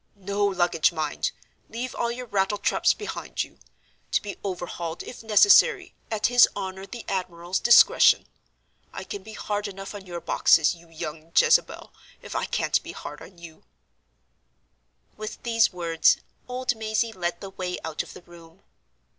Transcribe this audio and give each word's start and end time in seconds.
No 0.15 0.43
luggage, 0.47 0.91
mind! 0.91 1.29
Leave 1.69 1.93
all 1.93 2.09
your 2.11 2.25
rattle 2.25 2.57
traps 2.57 2.91
behind 2.91 3.43
you: 3.43 3.59
to 4.09 4.19
be 4.19 4.35
overhauled, 4.43 5.03
if 5.03 5.21
necessary, 5.21 5.93
at 6.09 6.25
his 6.25 6.49
honor 6.55 6.87
the 6.87 7.05
admiral's 7.07 7.59
discretion. 7.59 8.25
I 8.91 9.03
can 9.03 9.21
be 9.21 9.33
hard 9.33 9.67
enough 9.67 9.93
on 9.93 10.07
your 10.07 10.19
boxes, 10.19 10.73
you 10.73 10.89
young 10.89 11.31
Jezebel, 11.37 11.93
if 12.23 12.35
I 12.35 12.45
can't 12.45 12.81
be 12.81 12.93
hard 12.93 13.21
on 13.21 13.37
you." 13.37 13.63
With 15.17 15.43
these 15.43 15.71
words, 15.71 16.17
old 16.47 16.73
Mazey 16.75 17.11
led 17.13 17.39
the 17.39 17.51
way 17.51 17.77
out 17.85 18.01
of 18.01 18.13
the 18.15 18.23
room. 18.23 18.63